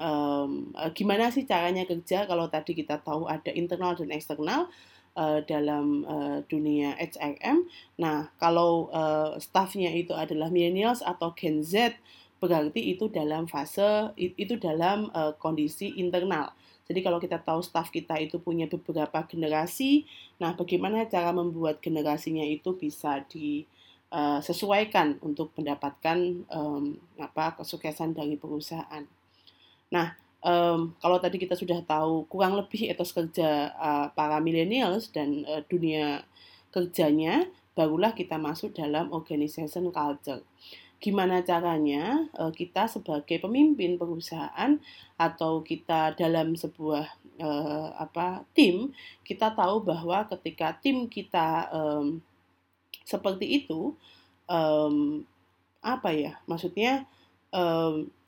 um, 0.00 0.72
gimana 0.94 1.32
sih 1.32 1.44
caranya 1.44 1.84
kerja 1.84 2.24
kalau 2.28 2.46
tadi 2.48 2.76
kita 2.76 3.00
tahu 3.02 3.26
ada 3.26 3.50
internal 3.52 3.96
dan 3.96 4.12
eksternal 4.12 4.68
uh, 5.16 5.40
dalam 5.44 6.04
uh, 6.06 6.38
dunia 6.46 6.94
HRM. 7.00 7.66
Nah, 7.98 8.30
kalau 8.36 8.92
uh, 8.92 9.34
staffnya 9.40 9.90
itu 9.90 10.12
adalah 10.12 10.52
millennials 10.52 11.00
atau 11.00 11.32
Gen 11.34 11.64
Z, 11.64 11.96
berarti 12.38 12.92
itu 12.92 13.08
dalam 13.08 13.48
fase 13.48 14.12
itu 14.16 14.60
dalam 14.60 15.08
uh, 15.16 15.32
kondisi 15.40 15.96
internal. 15.96 16.52
Jadi 16.86 17.02
kalau 17.02 17.18
kita 17.18 17.42
tahu 17.42 17.58
staff 17.66 17.90
kita 17.90 18.14
itu 18.22 18.38
punya 18.38 18.70
beberapa 18.70 19.26
generasi, 19.26 20.06
nah 20.38 20.54
bagaimana 20.54 21.10
cara 21.10 21.34
membuat 21.34 21.82
generasinya 21.82 22.46
itu 22.46 22.78
bisa 22.78 23.26
disesuaikan 23.26 25.18
untuk 25.18 25.50
mendapatkan 25.58 26.46
um, 26.46 26.94
apa 27.18 27.58
kesuksesan 27.58 28.14
dari 28.14 28.38
perusahaan. 28.38 29.02
Nah, 29.90 30.14
um, 30.46 30.94
kalau 31.02 31.18
tadi 31.18 31.42
kita 31.42 31.58
sudah 31.58 31.82
tahu 31.82 32.22
kurang 32.30 32.54
lebih 32.54 32.86
etos 32.86 33.10
kerja 33.10 33.74
uh, 33.74 34.06
para 34.14 34.38
millennials 34.38 35.10
dan 35.10 35.42
uh, 35.50 35.66
dunia 35.66 36.22
kerjanya, 36.70 37.50
barulah 37.76 38.16
kita 38.16 38.40
masuk 38.40 38.72
dalam 38.72 39.12
organization 39.12 39.92
culture. 39.92 40.40
Gimana 40.96 41.44
caranya 41.44 42.24
uh, 42.40 42.48
kita 42.48 42.88
sebagai 42.88 43.36
pemimpin 43.36 44.00
perusahaan 44.00 44.80
atau 45.20 45.60
kita 45.60 46.16
dalam 46.16 46.56
sebuah 46.56 47.04
uh, 47.36 47.88
apa 48.00 48.48
tim 48.56 48.96
kita 49.20 49.52
tahu 49.52 49.84
bahwa 49.84 50.24
ketika 50.32 50.72
tim 50.80 51.04
kita 51.04 51.68
um, 51.68 52.24
seperti 53.04 53.60
itu 53.60 53.92
um, 54.48 55.20
apa 55.84 56.10
ya 56.16 56.40
maksudnya 56.48 57.04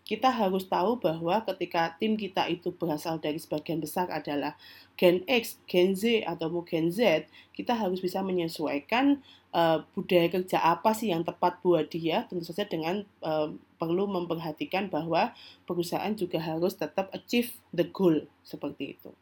kita 0.08 0.32
harus 0.32 0.64
tahu 0.64 0.96
bahwa 0.96 1.44
ketika 1.44 1.92
tim 2.00 2.16
kita 2.16 2.48
itu 2.48 2.72
berasal 2.72 3.20
dari 3.20 3.36
sebagian 3.36 3.76
besar 3.76 4.08
adalah 4.08 4.56
Gen 4.96 5.20
X, 5.28 5.60
Gen 5.68 5.92
Z, 5.92 6.24
atau 6.24 6.48
Gen 6.64 6.88
Z, 6.88 7.28
kita 7.52 7.76
harus 7.76 8.00
bisa 8.00 8.24
menyesuaikan 8.24 9.20
uh, 9.52 9.84
budaya 9.92 10.32
kerja 10.32 10.64
apa 10.64 10.96
sih 10.96 11.12
yang 11.12 11.28
tepat 11.28 11.60
buat 11.60 11.92
dia, 11.92 12.24
tentu 12.24 12.48
saja 12.48 12.64
dengan 12.64 13.04
uh, 13.20 13.52
perlu 13.76 14.08
memperhatikan 14.08 14.88
bahwa 14.88 15.36
perusahaan 15.68 16.16
juga 16.16 16.40
harus 16.40 16.72
tetap 16.80 17.12
achieve 17.12 17.52
the 17.76 17.84
goal 17.84 18.24
seperti 18.40 18.96
itu. 18.96 19.12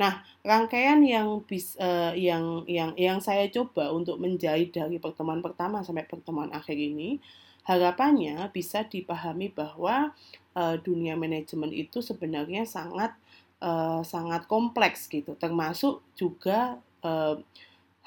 Nah, 0.00 0.24
rangkaian 0.40 1.00
yang 1.04 1.44
bis, 1.44 1.76
uh, 1.76 2.16
yang 2.16 2.64
yang 2.64 2.96
yang 2.96 3.20
saya 3.20 3.52
coba 3.52 3.92
untuk 3.92 4.16
menjahit 4.16 4.72
dari 4.72 4.96
pertemuan 4.96 5.44
pertama 5.44 5.84
sampai 5.84 6.08
pertemuan 6.08 6.48
akhir 6.56 6.76
ini 6.76 7.20
harapannya 7.66 8.46
bisa 8.54 8.86
dipahami 8.86 9.50
bahwa 9.50 10.14
uh, 10.54 10.76
dunia 10.78 11.18
manajemen 11.18 11.74
itu 11.74 11.98
sebenarnya 11.98 12.62
sangat 12.62 13.12
uh, 13.58 14.06
sangat 14.06 14.46
kompleks 14.46 15.10
gitu, 15.10 15.34
termasuk 15.34 16.00
juga 16.14 16.78
uh, 17.02 17.36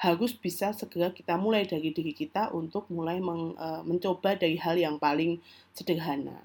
harus 0.00 0.32
bisa 0.32 0.72
segera 0.72 1.12
kita 1.12 1.36
mulai 1.36 1.68
dari 1.68 1.92
diri 1.92 2.16
kita 2.16 2.48
untuk 2.56 2.88
mulai 2.88 3.20
meng, 3.20 3.52
uh, 3.60 3.84
mencoba 3.84 4.32
dari 4.32 4.56
hal 4.56 4.80
yang 4.80 4.96
paling 4.96 5.36
sederhana. 5.76 6.40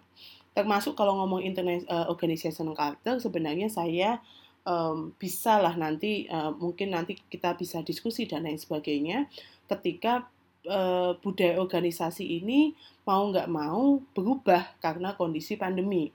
Termasuk 0.51 0.99
kalau 0.99 1.15
ngomong 1.23 1.39
internet 1.39 1.87
uh, 1.87 2.11
organization 2.11 2.75
culture, 2.75 3.19
sebenarnya 3.23 3.71
saya 3.71 4.19
um, 4.67 5.15
bisa 5.15 5.55
lah 5.63 5.71
nanti 5.79 6.27
uh, 6.27 6.51
mungkin 6.51 6.91
nanti 6.91 7.15
kita 7.31 7.55
bisa 7.55 7.79
diskusi 7.79 8.27
dan 8.27 8.43
lain 8.43 8.59
sebagainya 8.59 9.31
ketika 9.71 10.27
uh, 10.67 11.17
budaya 11.21 11.61
organisasi 11.61 12.41
ini 12.41 12.73
mau 13.05 13.29
nggak 13.29 13.49
mau 13.49 14.01
berubah 14.13 14.77
karena 14.81 15.13
kondisi 15.13 15.55
pandemi. 15.55 16.09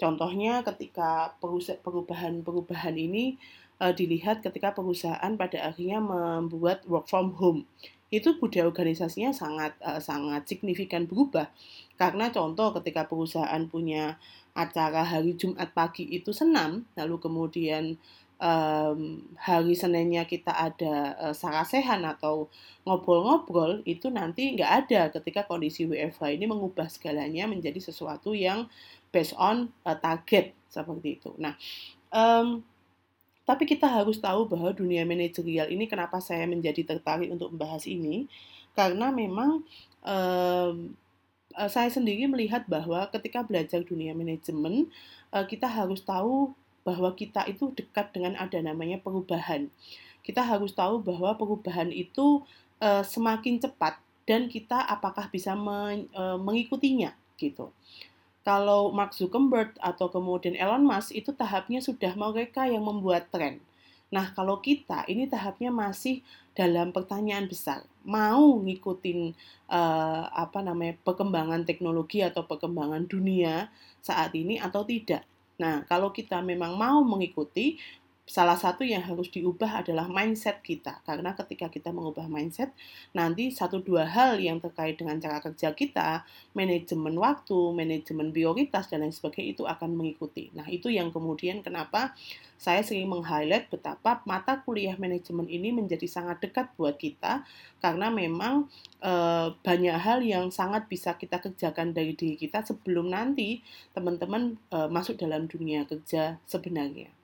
Contohnya 0.00 0.64
ketika 0.64 1.36
perubahan-perubahan 1.84 2.96
ini 2.96 3.36
uh, 3.82 3.92
dilihat 3.92 4.40
ketika 4.40 4.72
perusahaan 4.72 5.32
pada 5.36 5.72
akhirnya 5.72 6.00
membuat 6.00 6.88
work 6.88 7.10
from 7.10 7.36
home. 7.36 7.68
Itu 8.10 8.40
budaya 8.40 8.66
organisasinya 8.66 9.30
sangat 9.30 9.76
uh, 9.84 10.00
sangat 10.00 10.48
signifikan 10.48 11.04
berubah. 11.04 11.52
Karena 12.00 12.32
contoh 12.32 12.72
ketika 12.80 13.06
perusahaan 13.06 13.60
punya 13.68 14.16
acara 14.56 15.06
hari 15.06 15.36
Jumat 15.38 15.70
pagi 15.76 16.08
itu 16.10 16.34
senam, 16.34 16.88
lalu 16.98 17.22
kemudian 17.22 18.00
um, 18.40 19.20
hari 19.36 19.76
Seninnya 19.76 20.24
kita 20.24 20.50
ada 20.50 21.14
uh, 21.20 21.34
sarasehan 21.36 22.02
atau 22.08 22.48
ngobrol-ngobrol 22.88 23.84
itu 23.84 24.08
nanti 24.08 24.56
nggak 24.56 24.72
ada 24.86 25.00
ketika 25.20 25.44
kondisi 25.46 25.84
WFH 25.84 26.40
ini 26.40 26.48
mengubah 26.48 26.88
segalanya 26.88 27.46
menjadi 27.46 27.78
sesuatu 27.78 28.32
yang 28.32 28.66
based 29.12 29.36
on 29.36 29.68
uh, 29.84 29.94
target 29.94 30.56
seperti 30.72 31.20
itu. 31.20 31.30
Nah, 31.36 31.54
um, 32.10 32.64
tapi 33.44 33.68
kita 33.68 33.86
harus 33.86 34.16
tahu 34.18 34.48
bahwa 34.48 34.72
dunia 34.72 35.04
manajerial 35.04 35.68
ini 35.68 35.84
kenapa 35.84 36.18
saya 36.18 36.48
menjadi 36.48 36.96
tertarik 36.96 37.28
untuk 37.28 37.52
membahas 37.52 37.84
ini 37.84 38.30
karena 38.72 39.12
memang 39.12 39.66
um, 40.06 40.76
saya 41.50 41.90
sendiri 41.90 42.30
melihat 42.30 42.62
bahwa 42.70 43.10
ketika 43.10 43.42
belajar 43.42 43.82
dunia 43.82 44.14
manajemen 44.14 44.86
kita 45.50 45.66
harus 45.66 45.98
tahu 45.98 46.54
bahwa 46.86 47.12
kita 47.12 47.44
itu 47.46 47.72
dekat 47.76 48.12
dengan 48.14 48.36
ada 48.40 48.58
namanya 48.60 49.00
perubahan. 49.00 49.68
Kita 50.20 50.44
harus 50.44 50.72
tahu 50.72 51.00
bahwa 51.00 51.36
perubahan 51.36 51.92
itu 51.92 52.44
uh, 52.80 53.04
semakin 53.04 53.60
cepat 53.60 54.00
dan 54.24 54.46
kita 54.46 54.78
apakah 54.86 55.28
bisa 55.28 55.56
men, 55.56 56.08
uh, 56.16 56.36
mengikutinya 56.40 57.12
gitu. 57.40 57.72
Kalau 58.40 58.88
Mark 58.92 59.12
Zuckerberg 59.12 59.76
atau 59.76 60.08
kemudian 60.08 60.56
Elon 60.56 60.80
Musk 60.80 61.12
itu 61.12 61.36
tahapnya 61.36 61.84
sudah 61.84 62.16
mereka 62.16 62.64
yang 62.64 62.88
membuat 62.88 63.28
tren. 63.28 63.60
Nah, 64.10 64.32
kalau 64.34 64.58
kita 64.58 65.06
ini 65.06 65.30
tahapnya 65.30 65.70
masih 65.70 66.24
dalam 66.58 66.90
pertanyaan 66.90 67.46
besar, 67.46 67.86
mau 68.02 68.58
ngikutin 68.58 69.38
uh, 69.70 70.24
apa 70.34 70.66
namanya 70.66 70.98
perkembangan 71.06 71.62
teknologi 71.62 72.24
atau 72.26 72.42
perkembangan 72.42 73.06
dunia 73.06 73.70
saat 74.02 74.34
ini 74.34 74.58
atau 74.58 74.82
tidak. 74.82 75.22
Nah, 75.60 75.84
kalau 75.84 76.08
kita 76.08 76.40
memang 76.40 76.72
mau 76.80 77.04
mengikuti, 77.04 77.76
salah 78.30 78.54
satu 78.54 78.86
yang 78.86 79.02
harus 79.02 79.26
diubah 79.28 79.82
adalah 79.82 80.06
mindset 80.06 80.62
kita. 80.62 81.02
Karena 81.02 81.34
ketika 81.34 81.66
kita 81.66 81.90
mengubah 81.90 82.30
mindset, 82.30 82.70
nanti 83.10 83.50
satu 83.50 83.82
dua 83.82 84.06
hal 84.06 84.38
yang 84.38 84.62
terkait 84.62 84.94
dengan 84.94 85.18
cara 85.18 85.42
kerja 85.42 85.74
kita, 85.74 86.22
manajemen 86.54 87.18
waktu, 87.18 87.58
manajemen 87.74 88.30
prioritas, 88.30 88.86
dan 88.86 89.02
lain 89.02 89.10
sebagainya 89.10 89.58
itu 89.58 89.64
akan 89.66 89.98
mengikuti. 89.98 90.54
Nah, 90.54 90.70
itu 90.70 90.88
yang 90.94 91.10
kemudian 91.10 91.66
kenapa 91.66 92.14
saya 92.60 92.84
sering 92.84 93.08
meng-highlight 93.08 93.72
betapa 93.72 94.20
mata 94.28 94.60
kuliah 94.62 94.94
manajemen 94.94 95.48
ini 95.48 95.72
menjadi 95.72 96.04
sangat 96.04 96.44
dekat 96.44 96.70
buat 96.76 97.00
kita, 97.00 97.42
karena 97.80 98.12
memang 98.12 98.68
e, 99.00 99.12
banyak 99.58 99.96
hal 99.96 100.20
yang 100.20 100.52
sangat 100.52 100.84
bisa 100.86 101.16
kita 101.16 101.40
kerjakan 101.40 101.96
dari 101.96 102.12
diri 102.14 102.36
kita 102.36 102.60
sebelum 102.62 103.10
nanti 103.10 103.64
teman-teman 103.96 104.60
e, 104.68 104.78
masuk 104.92 105.16
dalam 105.16 105.48
dunia 105.48 105.88
kerja 105.88 106.36
sebenarnya. 106.44 107.19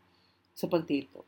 Seperti 0.57 1.05
itu. 1.05 1.21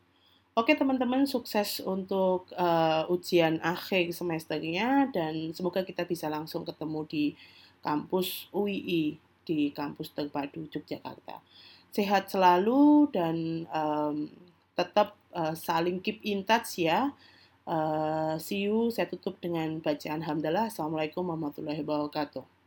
Oke 0.58 0.74
teman-teman, 0.74 1.22
sukses 1.22 1.78
untuk 1.78 2.50
uh, 2.58 3.06
ujian 3.12 3.62
akhir 3.62 4.10
semesternya 4.10 5.06
dan 5.14 5.54
semoga 5.54 5.86
kita 5.86 6.02
bisa 6.02 6.26
langsung 6.26 6.66
ketemu 6.66 7.06
di 7.06 7.24
kampus 7.78 8.50
UII 8.50 9.22
di 9.46 9.70
kampus 9.70 10.10
terpadu 10.10 10.66
Yogyakarta. 10.66 11.38
Sehat 11.94 12.26
selalu 12.26 13.06
dan 13.14 13.70
um, 13.70 14.26
tetap 14.74 15.14
uh, 15.30 15.54
saling 15.54 16.02
keep 16.02 16.18
in 16.26 16.42
touch 16.42 16.82
ya. 16.82 17.14
Uh, 17.62 18.34
see 18.42 18.66
you, 18.66 18.90
saya 18.90 19.06
tutup 19.06 19.38
dengan 19.38 19.78
bacaan 19.78 20.26
Alhamdulillah. 20.26 20.74
Assalamualaikum 20.74 21.22
warahmatullahi 21.22 21.86
wabarakatuh. 21.86 22.57